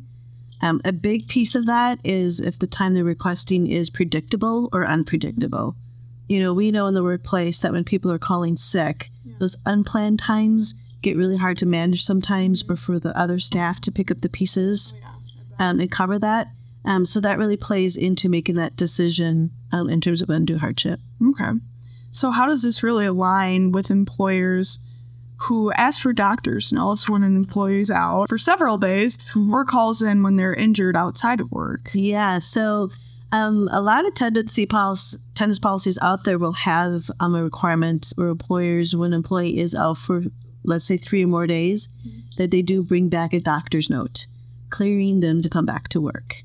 Um, 0.60 0.80
a 0.84 0.92
big 0.92 1.26
piece 1.26 1.56
of 1.56 1.66
that 1.66 1.98
is 2.04 2.38
if 2.38 2.58
the 2.58 2.68
time 2.68 2.94
they're 2.94 3.02
requesting 3.02 3.66
is 3.66 3.90
predictable 3.90 4.68
or 4.72 4.86
unpredictable. 4.86 5.74
You 6.28 6.40
know, 6.40 6.54
we 6.54 6.70
know 6.70 6.86
in 6.86 6.94
the 6.94 7.02
workplace 7.02 7.58
that 7.58 7.72
when 7.72 7.84
people 7.84 8.10
are 8.12 8.18
calling 8.18 8.56
sick, 8.56 9.10
those 9.38 9.56
unplanned 9.66 10.20
times 10.20 10.74
get 11.02 11.16
really 11.16 11.36
hard 11.36 11.58
to 11.58 11.66
manage 11.66 12.04
sometimes, 12.04 12.62
or 12.68 12.76
for 12.76 12.98
the 13.00 13.16
other 13.18 13.40
staff 13.40 13.80
to 13.80 13.90
pick 13.90 14.10
up 14.10 14.20
the 14.20 14.28
pieces 14.28 14.94
um, 15.58 15.80
and 15.80 15.90
cover 15.90 16.18
that. 16.18 16.46
Um, 16.84 17.06
so 17.06 17.20
that 17.20 17.38
really 17.38 17.56
plays 17.56 17.96
into 17.96 18.28
making 18.28 18.56
that 18.56 18.76
decision 18.76 19.50
um, 19.70 19.88
in 19.88 20.00
terms 20.00 20.20
of 20.20 20.30
undue 20.30 20.58
hardship. 20.58 21.00
Okay. 21.22 21.58
So, 22.10 22.30
how 22.30 22.46
does 22.46 22.62
this 22.62 22.82
really 22.82 23.06
align 23.06 23.72
with 23.72 23.90
employers 23.90 24.78
who 25.42 25.72
ask 25.72 26.00
for 26.00 26.12
doctor's 26.12 26.72
notes 26.72 27.08
when 27.08 27.22
an 27.22 27.34
employee's 27.36 27.90
out 27.90 28.28
for 28.28 28.38
several 28.38 28.78
days 28.78 29.18
or 29.50 29.64
calls 29.64 30.00
in 30.00 30.22
when 30.22 30.36
they're 30.36 30.54
injured 30.54 30.96
outside 30.96 31.40
of 31.40 31.50
work? 31.50 31.90
Yeah. 31.94 32.38
So 32.38 32.90
um, 33.32 33.68
a 33.72 33.80
lot 33.80 34.06
of 34.06 34.14
tendency 34.14 34.66
policy, 34.66 35.18
attendance 35.32 35.58
policies 35.58 35.98
out 36.00 36.24
there 36.24 36.38
will 36.38 36.52
have 36.52 37.10
um, 37.18 37.34
a 37.34 37.42
requirement 37.42 38.12
where 38.14 38.28
employers, 38.28 38.94
when 38.94 39.12
an 39.12 39.16
employee 39.16 39.58
is 39.58 39.74
out 39.74 39.98
for, 39.98 40.22
let's 40.64 40.84
say, 40.84 40.96
three 40.96 41.24
or 41.24 41.28
more 41.28 41.46
days, 41.46 41.88
that 42.36 42.50
they 42.52 42.62
do 42.62 42.82
bring 42.82 43.08
back 43.08 43.32
a 43.32 43.40
doctor's 43.40 43.90
note, 43.90 44.26
clearing 44.70 45.20
them 45.20 45.42
to 45.42 45.48
come 45.48 45.66
back 45.66 45.88
to 45.88 46.00
work. 46.00 46.44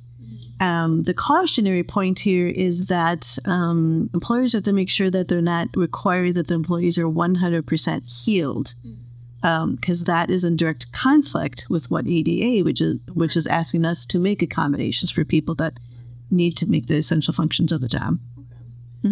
Um, 0.59 1.03
the 1.03 1.13
cautionary 1.13 1.83
point 1.83 2.19
here 2.19 2.47
is 2.47 2.87
that 2.87 3.37
um, 3.45 4.09
employers 4.13 4.53
have 4.53 4.63
to 4.63 4.73
make 4.73 4.89
sure 4.89 5.09
that 5.11 5.27
they're 5.27 5.41
not 5.41 5.67
requiring 5.75 6.33
that 6.33 6.47
the 6.47 6.55
employees 6.55 6.97
are 6.97 7.05
100% 7.05 8.25
healed, 8.25 8.73
because 9.41 10.05
that 10.05 10.29
is 10.29 10.43
in 10.43 10.55
direct 10.55 10.91
conflict 10.91 11.67
with 11.69 11.91
what 11.91 12.07
ADA, 12.07 12.63
which 12.63 12.81
is 12.81 12.97
which 13.13 13.37
is 13.37 13.45
asking 13.47 13.85
us 13.85 14.05
to 14.07 14.19
make 14.19 14.41
accommodations 14.41 15.11
for 15.11 15.23
people 15.23 15.53
that 15.55 15.73
need 16.31 16.57
to 16.57 16.65
make 16.65 16.87
the 16.87 16.95
essential 16.97 17.33
functions 17.33 17.71
of 17.71 17.81
the 17.81 17.87
job. 17.87 18.19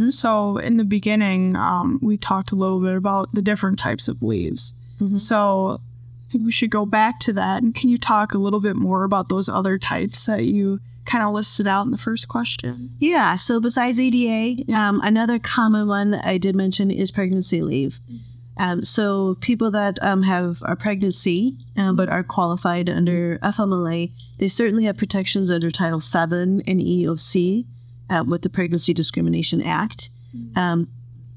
So, 0.09 0.57
in 0.57 0.77
the 0.77 0.83
beginning, 0.83 1.55
um, 1.55 1.99
we 2.01 2.17
talked 2.17 2.51
a 2.51 2.55
little 2.55 2.81
bit 2.81 2.95
about 2.95 3.33
the 3.33 3.41
different 3.41 3.79
types 3.79 4.07
of 4.09 4.21
leaves. 4.21 4.73
Mhm. 4.99 5.21
So, 5.21 5.79
I 6.27 6.31
think 6.31 6.43
we 6.43 6.51
should 6.51 6.71
go 6.71 6.85
back 6.85 7.19
to 7.21 7.33
that. 7.33 7.63
And 7.63 7.73
can 7.73 7.89
you 7.89 7.97
talk 7.97 8.33
a 8.33 8.37
little 8.37 8.59
bit 8.59 8.75
more 8.75 9.03
about 9.05 9.29
those 9.29 9.47
other 9.47 9.77
types 9.77 10.25
that 10.25 10.43
you 10.43 10.79
kind 11.05 11.24
of 11.24 11.33
listed 11.33 11.67
out 11.67 11.85
in 11.85 11.91
the 11.91 11.97
first 11.97 12.27
question? 12.27 12.91
Yeah. 13.00 13.35
So 13.35 13.59
besides 13.59 14.00
ADA, 14.00 14.71
um, 14.74 15.01
another 15.03 15.39
common 15.39 15.88
one 15.88 16.15
I 16.15 16.38
did 16.38 16.55
mention 16.55 16.91
is 16.91 17.12
pregnancy 17.12 17.62
leave. 17.62 18.00
Um, 18.57 18.83
so 18.83 19.35
people 19.41 19.69
that 19.71 19.97
um, 20.01 20.24
have 20.24 20.63
a 20.65 20.75
pregnancy 20.75 21.57
um, 21.75 21.95
but 21.95 22.07
are 22.09 22.24
qualified 22.24 22.89
under 22.89 23.38
FMLA, 23.39 24.12
they 24.38 24.47
certainly 24.47 24.85
have 24.85 24.97
protections 24.97 25.51
under 25.51 25.71
Title 25.71 26.00
VII 26.00 26.63
and 26.65 26.79
EOC 26.81 27.65
uh, 28.09 28.24
with 28.25 28.43
the 28.43 28.50
Pregnancy 28.50 28.93
Discrimination 28.93 29.62
Act. 29.62 30.09
Um, 30.55 30.89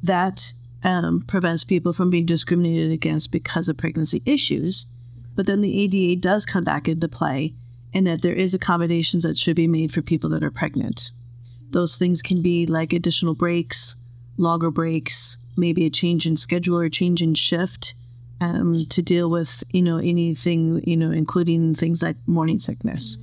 that 0.02 0.52
um, 0.82 1.22
prevents 1.26 1.64
people 1.64 1.92
from 1.92 2.10
being 2.10 2.26
discriminated 2.26 2.92
against 2.92 3.30
because 3.30 3.68
of 3.68 3.76
pregnancy 3.76 4.22
issues. 4.25 4.87
But 5.34 5.46
then 5.46 5.60
the 5.60 5.80
ADA 5.80 6.20
does 6.20 6.44
come 6.44 6.64
back 6.64 6.88
into 6.88 7.08
play, 7.08 7.54
and 7.95 8.07
that 8.07 8.23
there 8.23 8.35
is 8.35 8.54
accommodations 8.54 9.23
that 9.23 9.37
should 9.37 9.57
be 9.57 9.66
made 9.66 9.92
for 9.92 10.02
people 10.02 10.30
that 10.30 10.45
are 10.45 10.50
pregnant. 10.50 11.11
Those 11.71 11.97
things 11.97 12.23
can 12.23 12.42
be 12.42 12.66
like 12.66 12.92
additional 12.92 13.35
breaks, 13.35 13.97
longer 14.37 14.71
breaks, 14.71 15.37
maybe 15.57 15.85
a 15.85 15.90
change 15.90 16.26
in 16.26 16.37
schedule 16.37 16.78
or 16.78 16.88
change 16.88 17.23
in 17.23 17.35
shift 17.35 17.95
um, 18.40 18.87
to 18.87 19.02
deal 19.02 19.28
with, 19.28 19.64
you 19.71 19.83
know, 19.83 19.99
anything, 19.99 20.83
you 20.87 20.97
know, 20.97 21.11
including 21.11 21.75
things 21.75 22.02
like 22.02 22.16
morning 22.26 22.59
sickness. 22.59 23.16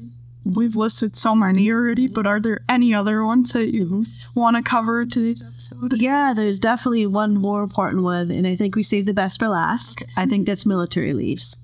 We've 0.43 0.75
listed 0.75 1.15
so 1.15 1.33
many 1.33 1.71
already, 1.71 2.07
but 2.07 2.27
are 2.27 2.39
there 2.39 2.59
any 2.69 2.93
other 2.93 3.25
ones 3.25 3.53
that 3.53 3.73
you 3.73 4.05
want 4.35 4.55
to 4.55 4.61
cover 4.61 5.03
today's 5.03 5.41
episode? 5.41 5.99
Yeah, 5.99 6.33
there's 6.35 6.59
definitely 6.59 7.07
one 7.07 7.33
more 7.33 7.63
important 7.63 8.03
one, 8.03 8.29
and 8.29 8.45
I 8.45 8.55
think 8.55 8.75
we 8.75 8.83
saved 8.83 9.07
the 9.07 9.13
best 9.13 9.39
for 9.39 9.47
last. 9.47 10.03
I 10.15 10.27
think 10.27 10.45
that's 10.45 10.65
military 10.65 11.13
leaves. 11.13 11.57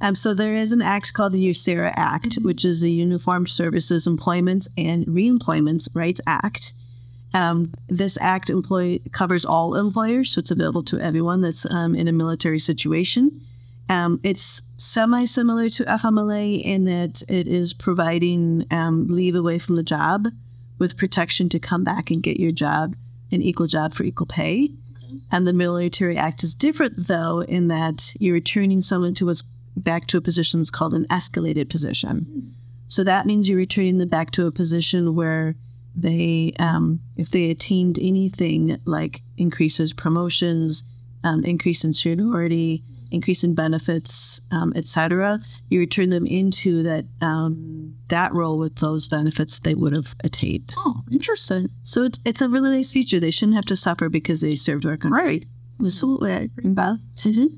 Um, 0.00 0.14
so 0.14 0.32
there 0.32 0.54
is 0.54 0.72
an 0.72 0.82
act 0.82 1.12
called 1.12 1.32
the 1.32 1.50
USERRA 1.50 1.92
Act, 1.96 2.36
which 2.36 2.64
is 2.64 2.80
the 2.80 2.90
Uniformed 2.90 3.48
Services 3.48 4.06
Employments 4.06 4.68
and 4.76 5.04
Reemployments 5.06 5.88
Rights 5.92 6.20
Act. 6.26 6.72
Um, 7.34 7.72
this 7.88 8.16
act 8.20 8.48
employ 8.48 9.00
covers 9.12 9.44
all 9.44 9.74
employers, 9.74 10.30
so 10.32 10.38
it's 10.38 10.50
available 10.50 10.82
to 10.84 11.00
everyone 11.00 11.40
that's 11.40 11.70
um, 11.72 11.94
in 11.94 12.08
a 12.08 12.12
military 12.12 12.58
situation. 12.58 13.40
Um, 13.90 14.20
it's 14.22 14.62
semi 14.76 15.24
similar 15.24 15.68
to 15.70 15.84
FMLA 15.84 16.62
in 16.62 16.84
that 16.84 17.22
it 17.28 17.48
is 17.48 17.74
providing 17.74 18.66
um, 18.70 19.06
leave 19.08 19.34
away 19.34 19.58
from 19.58 19.76
the 19.76 19.82
job 19.82 20.28
with 20.78 20.96
protection 20.96 21.48
to 21.50 21.58
come 21.58 21.84
back 21.84 22.10
and 22.10 22.22
get 22.22 22.38
your 22.38 22.52
job, 22.52 22.94
an 23.32 23.42
equal 23.42 23.66
job 23.66 23.94
for 23.94 24.04
equal 24.04 24.26
pay. 24.26 24.70
And 25.30 25.46
the 25.46 25.52
Military 25.52 26.16
Act 26.16 26.42
is 26.42 26.54
different, 26.54 26.94
though, 26.96 27.42
in 27.42 27.68
that 27.68 28.12
you're 28.18 28.34
returning 28.34 28.82
someone 28.82 29.14
to 29.14 29.26
what's 29.26 29.42
back 29.78 30.06
to 30.08 30.18
a 30.18 30.20
position 30.20 30.60
that's 30.60 30.70
called 30.70 30.94
an 30.94 31.06
escalated 31.10 31.68
position. 31.68 32.54
So 32.88 33.04
that 33.04 33.26
means 33.26 33.48
you're 33.48 33.58
returning 33.58 33.98
them 33.98 34.08
back 34.08 34.30
to 34.32 34.46
a 34.46 34.52
position 34.52 35.14
where 35.14 35.56
they, 35.94 36.52
um, 36.58 37.00
if 37.16 37.30
they 37.30 37.50
attained 37.50 37.98
anything 37.98 38.80
like 38.84 39.22
increases 39.36 39.92
promotions, 39.92 40.84
um, 41.24 41.44
increase 41.44 41.84
in 41.84 41.92
seniority, 41.92 42.84
increase 43.10 43.42
in 43.42 43.54
benefits, 43.54 44.40
um, 44.50 44.72
etc., 44.76 45.40
you 45.68 45.80
return 45.80 46.10
them 46.10 46.26
into 46.26 46.82
that 46.82 47.06
um, 47.20 47.94
that 48.08 48.32
role 48.34 48.58
with 48.58 48.76
those 48.76 49.08
benefits 49.08 49.58
they 49.58 49.74
would 49.74 49.94
have 49.94 50.14
attained. 50.24 50.72
Oh, 50.78 51.02
interesting. 51.10 51.70
So 51.82 52.04
it's 52.04 52.20
it's 52.24 52.40
a 52.40 52.48
really 52.48 52.70
nice 52.70 52.92
feature. 52.92 53.20
They 53.20 53.30
shouldn't 53.30 53.56
have 53.56 53.66
to 53.66 53.76
suffer 53.76 54.08
because 54.08 54.40
they 54.40 54.56
served 54.56 54.86
our 54.86 54.96
country. 54.96 55.22
Right. 55.22 55.44
Absolutely, 55.80 56.32
I 56.32 56.40
agree. 56.40 56.72
Beth? 56.72 56.98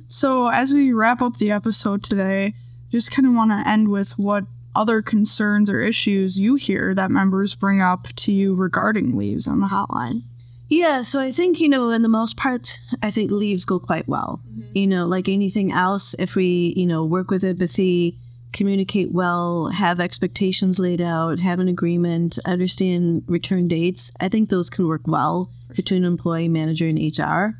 So, 0.09 0.49
as 0.49 0.75
we 0.75 0.93
wrap 0.93 1.23
up 1.23 1.39
the 1.39 1.51
episode 1.51 2.03
today, 2.03 2.55
just 2.91 3.11
kind 3.11 3.27
of 3.27 3.35
want 3.35 3.51
to 3.51 3.69
end 3.69 3.89
with 3.89 4.19
what 4.19 4.45
other 4.75 5.03
concerns 5.03 5.69
or 5.71 5.81
issues 5.81 6.39
you 6.39 6.55
hear 6.55 6.95
that 6.95 7.11
members 7.11 7.55
bring 7.55 7.81
up 7.81 8.09
to 8.17 8.33
you 8.33 8.55
regarding 8.55 9.17
leaves 9.17 9.47
on 9.47 9.61
the 9.61 9.67
hotline. 9.67 10.23
Yeah, 10.69 11.03
so 11.03 11.19
I 11.19 11.33
think, 11.33 11.61
you 11.61 11.69
know, 11.69 11.91
in 11.91 12.03
the 12.03 12.09
most 12.09 12.37
part, 12.37 12.79
I 13.03 13.11
think 13.11 13.33
leaves 13.33 13.65
go 13.65 13.81
quite 13.81 14.07
well. 14.07 14.41
Mm-hmm. 14.49 14.79
You 14.79 14.87
know, 14.87 15.07
like 15.07 15.29
anything 15.29 15.73
else, 15.73 16.15
if 16.19 16.37
we, 16.37 16.73
you 16.77 16.87
know, 16.87 17.05
work 17.05 17.31
with 17.31 17.43
empathy, 17.43 18.17
communicate 18.53 19.11
well, 19.11 19.69
have 19.69 19.99
expectations 19.99 20.79
laid 20.79 21.01
out, 21.01 21.41
have 21.41 21.59
an 21.59 21.69
agreement, 21.69 22.39
understand 22.45 23.25
return 23.27 23.67
dates, 23.67 24.13
I 24.21 24.29
think 24.29 24.49
those 24.49 24.71
can 24.71 24.87
work 24.87 25.03
well 25.07 25.51
between 25.75 26.05
employee, 26.05 26.49
manager, 26.49 26.87
and 26.87 26.99
HR. 26.99 27.57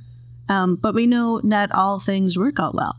Um, 0.51 0.75
but 0.75 0.95
we 0.95 1.07
know 1.07 1.41
not 1.45 1.71
all 1.71 2.01
things 2.01 2.37
work 2.37 2.59
out 2.59 2.75
well. 2.75 2.97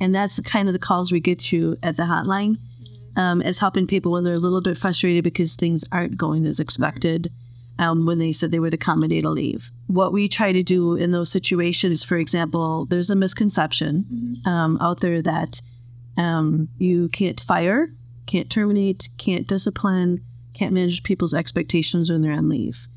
And 0.00 0.14
that's 0.14 0.36
the 0.36 0.42
kind 0.42 0.66
of 0.66 0.72
the 0.72 0.78
calls 0.78 1.12
we 1.12 1.20
get 1.20 1.40
through 1.40 1.76
at 1.82 1.98
the 1.98 2.04
hotline 2.04 2.56
um, 3.16 3.42
as 3.42 3.58
helping 3.58 3.86
people 3.86 4.12
when 4.12 4.24
they're 4.24 4.34
a 4.34 4.38
little 4.38 4.62
bit 4.62 4.78
frustrated 4.78 5.22
because 5.22 5.54
things 5.54 5.84
aren't 5.92 6.16
going 6.16 6.46
as 6.46 6.58
expected 6.58 7.30
um, 7.78 8.06
when 8.06 8.18
they 8.18 8.32
said 8.32 8.50
they 8.50 8.58
would 8.58 8.72
accommodate 8.72 9.26
a 9.26 9.30
leave. 9.30 9.70
What 9.88 10.14
we 10.14 10.26
try 10.26 10.52
to 10.52 10.62
do 10.62 10.94
in 10.94 11.10
those 11.10 11.30
situations, 11.30 12.02
for 12.02 12.16
example, 12.16 12.86
there's 12.86 13.10
a 13.10 13.14
misconception 13.14 14.40
um, 14.46 14.78
out 14.80 15.00
there 15.00 15.20
that 15.20 15.60
um, 16.16 16.68
you 16.78 17.10
can't 17.10 17.38
fire, 17.42 17.90
can't 18.24 18.48
terminate, 18.48 19.10
can't 19.18 19.46
discipline, 19.46 20.24
can't 20.54 20.72
manage 20.72 21.02
people's 21.02 21.34
expectations 21.34 22.10
when 22.10 22.22
they're 22.22 22.32
on 22.32 22.48
leave. 22.48 22.88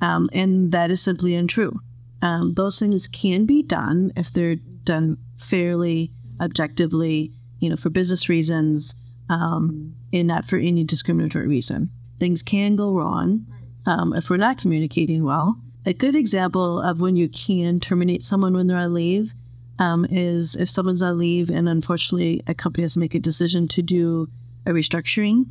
Um, 0.00 0.28
and 0.32 0.72
that 0.72 0.90
is 0.90 1.00
simply 1.00 1.36
untrue. 1.36 1.78
Um, 2.22 2.54
those 2.54 2.78
things 2.78 3.06
can 3.08 3.46
be 3.46 3.62
done 3.62 4.12
if 4.16 4.32
they're 4.32 4.56
done 4.56 5.18
fairly, 5.36 6.12
objectively, 6.40 7.32
you 7.60 7.70
know, 7.70 7.76
for 7.76 7.90
business 7.90 8.28
reasons, 8.28 8.94
um, 9.28 9.94
and 10.12 10.28
not 10.28 10.44
for 10.44 10.56
any 10.56 10.84
discriminatory 10.84 11.46
reason. 11.46 11.90
Things 12.18 12.42
can 12.42 12.76
go 12.76 12.92
wrong 12.92 13.46
um, 13.86 14.12
if 14.14 14.30
we're 14.30 14.36
not 14.36 14.58
communicating 14.58 15.24
well. 15.24 15.60
A 15.86 15.92
good 15.92 16.14
example 16.14 16.80
of 16.80 17.00
when 17.00 17.16
you 17.16 17.28
can 17.28 17.80
terminate 17.80 18.22
someone 18.22 18.54
when 18.54 18.66
they're 18.66 18.78
on 18.78 18.94
leave 18.94 19.34
um, 19.78 20.06
is 20.06 20.56
if 20.56 20.70
someone's 20.70 21.02
on 21.02 21.18
leave 21.18 21.50
and 21.50 21.68
unfortunately 21.68 22.42
a 22.46 22.54
company 22.54 22.82
has 22.82 22.94
to 22.94 23.00
make 23.00 23.14
a 23.14 23.18
decision 23.18 23.68
to 23.68 23.82
do 23.82 24.28
a 24.66 24.70
restructuring 24.70 25.46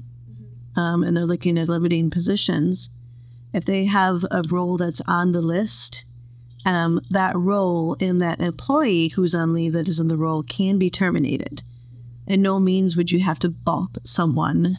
um, 0.75 1.03
and 1.03 1.15
they're 1.15 1.25
looking 1.25 1.58
at 1.58 1.70
limiting 1.70 2.10
positions. 2.10 2.89
If 3.53 3.65
they 3.65 3.86
have 3.86 4.25
a 4.32 4.43
role 4.50 4.77
that's 4.77 5.01
on 5.08 5.32
the 5.32 5.41
list, 5.41 6.05
um, 6.65 7.01
that 7.10 7.36
role 7.36 7.96
and 8.00 8.22
that 8.22 8.39
employee 8.39 9.10
who's 9.10 9.36
on 9.36 9.53
leave 9.53 9.74
that 9.74 9.88
is 9.88 10.00
in 10.00 10.08
the 10.08 10.17
role 10.17 10.43
can 10.43 10.77
be 10.77 10.89
terminated. 10.89 11.63
In 12.25 12.41
no 12.41 12.60
means 12.60 12.96
would 12.96 13.12
you 13.12 13.20
have 13.20 13.39
to 13.39 13.50
bump 13.50 13.98
someone 14.03 14.77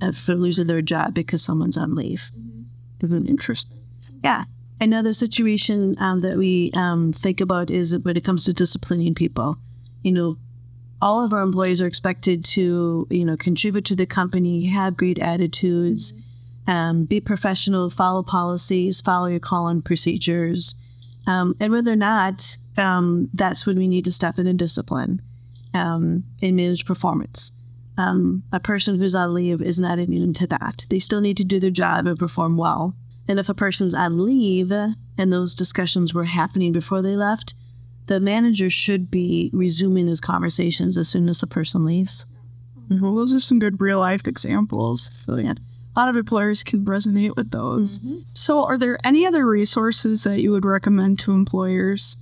uh, 0.00 0.12
for 0.12 0.34
losing 0.34 0.66
their 0.66 0.82
job 0.82 1.14
because 1.14 1.42
someone's 1.42 1.76
on 1.76 1.94
leave. 1.94 2.30
Interesting. 3.02 3.78
Yeah. 4.24 4.44
Another 4.80 5.12
situation 5.12 5.96
um, 6.00 6.20
that 6.20 6.36
we 6.36 6.72
um, 6.74 7.12
think 7.12 7.40
about 7.40 7.70
is 7.70 7.96
when 7.98 8.16
it 8.16 8.24
comes 8.24 8.44
to 8.44 8.52
disciplining 8.52 9.14
people. 9.14 9.56
You 10.02 10.12
know, 10.12 10.38
all 11.00 11.24
of 11.24 11.32
our 11.32 11.42
employees 11.42 11.80
are 11.80 11.86
expected 11.86 12.44
to, 12.44 13.06
you 13.10 13.24
know, 13.24 13.36
contribute 13.36 13.84
to 13.86 13.96
the 13.96 14.06
company, 14.06 14.66
have 14.66 14.96
great 14.96 15.18
attitudes, 15.18 16.14
um, 16.66 17.04
be 17.04 17.20
professional, 17.20 17.90
follow 17.90 18.22
policies, 18.22 19.00
follow 19.00 19.26
your 19.26 19.40
call 19.40 19.66
on 19.66 19.82
procedures. 19.82 20.74
Um, 21.26 21.56
and 21.60 21.72
when 21.72 21.84
they're 21.84 21.96
not, 21.96 22.56
um, 22.76 23.28
that's 23.34 23.66
when 23.66 23.78
we 23.78 23.86
need 23.86 24.04
to 24.04 24.12
step 24.12 24.38
in 24.38 24.46
and 24.46 24.58
discipline 24.58 25.22
um, 25.74 26.24
and 26.40 26.56
manage 26.56 26.84
performance. 26.84 27.52
Um, 27.98 28.42
a 28.52 28.60
person 28.60 28.98
who's 28.98 29.14
on 29.14 29.34
leave 29.34 29.60
is 29.60 29.78
not 29.78 29.98
immune 29.98 30.32
to 30.34 30.46
that. 30.48 30.86
They 30.88 30.98
still 30.98 31.20
need 31.20 31.36
to 31.36 31.44
do 31.44 31.60
their 31.60 31.70
job 31.70 32.06
and 32.06 32.18
perform 32.18 32.56
well. 32.56 32.96
And 33.28 33.38
if 33.38 33.48
a 33.48 33.54
person's 33.54 33.94
on 33.94 34.24
leave 34.24 34.72
and 34.72 35.32
those 35.32 35.54
discussions 35.54 36.12
were 36.12 36.24
happening 36.24 36.72
before 36.72 37.02
they 37.02 37.16
left, 37.16 37.54
the 38.06 38.18
manager 38.18 38.68
should 38.68 39.10
be 39.10 39.50
resuming 39.52 40.06
those 40.06 40.20
conversations 40.20 40.98
as 40.98 41.08
soon 41.08 41.28
as 41.28 41.38
the 41.38 41.46
person 41.46 41.84
leaves. 41.84 42.26
Well, 42.90 43.14
those 43.14 43.32
are 43.32 43.40
some 43.40 43.58
good 43.58 43.80
real 43.80 44.00
life 44.00 44.26
examples. 44.26 45.10
Yeah, 45.28 45.54
a 45.94 46.00
lot 46.00 46.08
of 46.08 46.16
employers 46.16 46.64
can 46.64 46.84
resonate 46.84 47.36
with 47.36 47.50
those. 47.50 48.00
So, 48.34 48.64
are 48.64 48.78
there 48.78 48.98
any 49.04 49.26
other 49.26 49.46
resources 49.46 50.24
that 50.24 50.40
you 50.40 50.50
would 50.52 50.64
recommend 50.64 51.18
to 51.20 51.32
employers? 51.32 52.16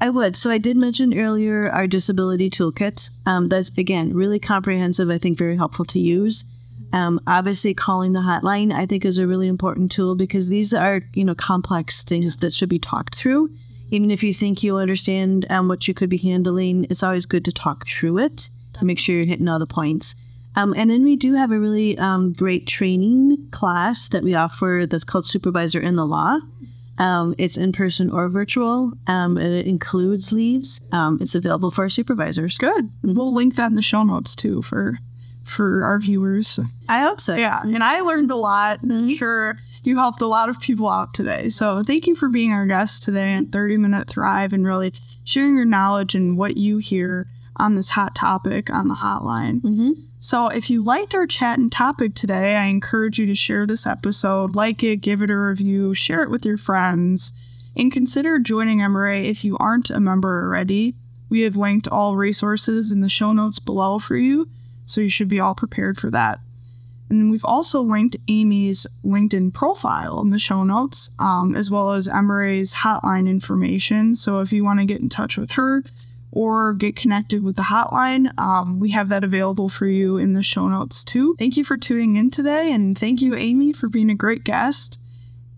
I 0.00 0.08
would. 0.08 0.34
So 0.34 0.50
I 0.50 0.58
did 0.58 0.76
mention 0.76 1.18
earlier 1.18 1.70
our 1.70 1.86
disability 1.86 2.48
toolkit. 2.48 3.10
Um, 3.26 3.48
that's 3.48 3.70
again 3.76 4.14
really 4.14 4.38
comprehensive. 4.38 5.10
I 5.10 5.18
think 5.18 5.36
very 5.36 5.56
helpful 5.56 5.84
to 5.86 5.98
use. 5.98 6.44
Um, 6.92 7.20
obviously, 7.26 7.74
calling 7.74 8.12
the 8.12 8.20
hotline 8.20 8.72
I 8.72 8.86
think 8.86 9.04
is 9.04 9.18
a 9.18 9.26
really 9.26 9.46
important 9.46 9.92
tool 9.92 10.14
because 10.14 10.48
these 10.48 10.72
are 10.72 11.02
you 11.12 11.24
know 11.24 11.34
complex 11.34 12.02
things 12.02 12.36
that 12.38 12.54
should 12.54 12.70
be 12.70 12.78
talked 12.78 13.14
through. 13.14 13.50
Even 13.90 14.10
if 14.10 14.22
you 14.22 14.32
think 14.32 14.62
you 14.62 14.76
understand 14.76 15.46
um, 15.50 15.68
what 15.68 15.86
you 15.86 15.94
could 15.94 16.08
be 16.08 16.16
handling, 16.16 16.86
it's 16.88 17.02
always 17.02 17.26
good 17.26 17.44
to 17.44 17.52
talk 17.52 17.86
through 17.86 18.18
it 18.18 18.48
to 18.74 18.84
make 18.84 18.98
sure 18.98 19.16
you're 19.16 19.26
hitting 19.26 19.48
all 19.48 19.58
the 19.58 19.66
points. 19.66 20.14
Um, 20.56 20.74
and 20.76 20.90
then 20.90 21.04
we 21.04 21.16
do 21.16 21.34
have 21.34 21.52
a 21.52 21.58
really 21.58 21.96
um, 21.98 22.32
great 22.32 22.66
training 22.66 23.48
class 23.50 24.08
that 24.08 24.22
we 24.22 24.34
offer 24.34 24.84
that's 24.88 25.04
called 25.04 25.26
Supervisor 25.26 25.80
and 25.80 25.96
the 25.96 26.04
Law. 26.04 26.40
Um, 26.98 27.34
it's 27.38 27.56
in 27.56 27.72
person 27.72 28.10
or 28.10 28.28
virtual, 28.28 28.92
um, 29.06 29.38
and 29.38 29.54
it 29.54 29.66
includes 29.66 30.32
leaves. 30.32 30.82
Um, 30.92 31.18
it's 31.20 31.34
available 31.34 31.70
for 31.70 31.82
our 31.84 31.88
supervisors. 31.88 32.58
Good. 32.58 32.90
We'll 33.02 33.32
link 33.32 33.56
that 33.56 33.70
in 33.70 33.76
the 33.76 33.82
show 33.82 34.02
notes 34.02 34.36
too 34.36 34.60
for 34.62 34.98
for 35.44 35.82
our 35.82 35.98
viewers. 35.98 36.60
I 36.88 37.00
hope 37.00 37.20
so. 37.20 37.34
Yeah, 37.34 37.62
and 37.62 37.82
I 37.82 38.00
learned 38.00 38.30
a 38.30 38.36
lot. 38.36 38.82
and 38.82 38.92
I'm 38.92 39.16
sure 39.16 39.58
you 39.82 39.96
helped 39.96 40.20
a 40.20 40.26
lot 40.26 40.48
of 40.48 40.60
people 40.60 40.88
out 40.88 41.14
today. 41.14 41.48
So 41.48 41.82
thank 41.82 42.06
you 42.06 42.14
for 42.14 42.28
being 42.28 42.52
our 42.52 42.66
guest 42.66 43.02
today 43.02 43.34
on 43.34 43.46
30 43.46 43.78
Minute 43.78 44.08
Thrive 44.08 44.52
and 44.52 44.66
really 44.66 44.92
sharing 45.24 45.56
your 45.56 45.64
knowledge 45.64 46.14
and 46.14 46.36
what 46.36 46.56
you 46.56 46.78
hear 46.78 47.26
on 47.60 47.74
this 47.74 47.90
hot 47.90 48.14
topic 48.14 48.70
on 48.70 48.88
the 48.88 48.94
hotline. 48.94 49.60
Mhm. 49.60 49.92
So 50.18 50.48
if 50.48 50.68
you 50.68 50.82
liked 50.82 51.14
our 51.14 51.26
chat 51.26 51.58
and 51.58 51.70
topic 51.70 52.14
today, 52.14 52.56
I 52.56 52.66
encourage 52.66 53.18
you 53.18 53.26
to 53.26 53.34
share 53.34 53.66
this 53.66 53.86
episode, 53.86 54.56
like 54.56 54.82
it, 54.82 54.96
give 54.96 55.22
it 55.22 55.30
a 55.30 55.38
review, 55.38 55.94
share 55.94 56.22
it 56.22 56.30
with 56.30 56.44
your 56.44 56.58
friends, 56.58 57.32
and 57.76 57.92
consider 57.92 58.38
joining 58.38 58.80
MRA 58.80 59.24
if 59.28 59.44
you 59.44 59.56
aren't 59.58 59.90
a 59.90 60.00
member 60.00 60.42
already. 60.42 60.94
We 61.28 61.42
have 61.42 61.56
linked 61.56 61.86
all 61.88 62.16
resources 62.16 62.90
in 62.90 63.00
the 63.00 63.08
show 63.08 63.32
notes 63.32 63.58
below 63.58 63.98
for 63.98 64.16
you. 64.16 64.48
So 64.84 65.00
you 65.00 65.08
should 65.08 65.28
be 65.28 65.38
all 65.38 65.54
prepared 65.54 65.98
for 65.98 66.10
that. 66.10 66.40
And 67.08 67.30
we've 67.30 67.44
also 67.44 67.80
linked 67.80 68.16
Amy's 68.28 68.86
LinkedIn 69.04 69.52
profile 69.52 70.20
in 70.20 70.30
the 70.30 70.38
show 70.38 70.64
notes, 70.64 71.10
um, 71.18 71.54
as 71.54 71.70
well 71.70 71.92
as 71.92 72.06
MRA's 72.06 72.74
hotline 72.74 73.28
information. 73.28 74.16
So 74.16 74.40
if 74.40 74.52
you 74.52 74.64
want 74.64 74.80
to 74.80 74.86
get 74.86 75.00
in 75.00 75.08
touch 75.08 75.36
with 75.36 75.52
her 75.52 75.82
or 76.32 76.74
get 76.74 76.96
connected 76.96 77.42
with 77.42 77.56
the 77.56 77.62
hotline, 77.62 78.36
um, 78.38 78.78
we 78.78 78.90
have 78.90 79.08
that 79.08 79.24
available 79.24 79.68
for 79.68 79.86
you 79.86 80.16
in 80.16 80.32
the 80.32 80.42
show 80.42 80.68
notes 80.68 81.04
too. 81.04 81.34
Thank 81.38 81.56
you 81.56 81.64
for 81.64 81.76
tuning 81.76 82.16
in 82.16 82.30
today, 82.30 82.72
and 82.72 82.98
thank 82.98 83.20
you, 83.20 83.34
Amy, 83.34 83.72
for 83.72 83.88
being 83.88 84.10
a 84.10 84.14
great 84.14 84.44
guest. 84.44 84.98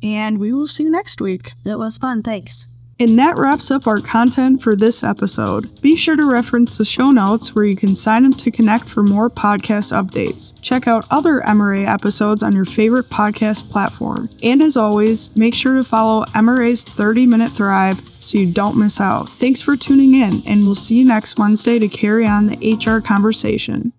And 0.03 0.39
we 0.39 0.53
will 0.53 0.67
see 0.67 0.85
you 0.85 0.91
next 0.91 1.21
week. 1.21 1.53
It 1.65 1.79
was 1.79 1.99
fun. 1.99 2.23
Thanks. 2.23 2.67
And 3.03 3.19
that 3.19 3.37
wraps 3.37 3.73
up 3.73 3.89
our 3.89 3.99
content 3.99 4.63
for 4.63 4.77
this 4.77 5.03
episode. 5.03 5.81
Be 5.81 5.97
sure 5.97 6.15
to 6.15 6.25
reference 6.25 6.79
the 6.79 6.85
show 6.85 7.11
notes 7.11 7.53
where 7.53 7.65
you 7.65 7.75
can 7.75 7.97
sign 7.97 8.25
up 8.25 8.37
to 8.39 8.53
connect 8.53 8.89
for 8.89 9.03
more 9.03 9.29
podcast 9.29 9.91
updates. 9.93 10.55
Check 10.63 10.87
out 10.87 11.05
other 11.11 11.41
MRA 11.41 11.85
episodes 11.85 12.45
on 12.45 12.55
your 12.55 12.65
favorite 12.65 13.07
podcast 13.07 13.69
platform. 13.71 14.31
And 14.45 14.63
as 14.63 14.77
always, 14.77 15.35
make 15.35 15.53
sure 15.53 15.75
to 15.75 15.83
follow 15.83 16.25
MRA's 16.27 16.85
30 16.85 17.27
Minute 17.27 17.51
Thrive 17.51 18.01
so 18.21 18.39
you 18.39 18.53
don't 18.53 18.79
miss 18.79 19.01
out. 19.01 19.29
Thanks 19.29 19.61
for 19.61 19.77
tuning 19.77 20.15
in, 20.15 20.41
and 20.47 20.65
we'll 20.65 20.77
see 20.77 20.95
you 20.95 21.05
next 21.05 21.41
Wednesday 21.41 21.81
to 21.81 21.89
carry 21.89 22.25
on 22.25 22.47
the 22.47 22.77
HR 22.77 23.01
conversation. 23.01 23.91